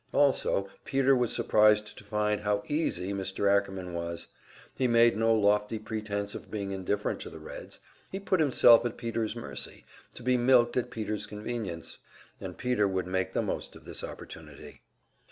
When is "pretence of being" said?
5.77-6.71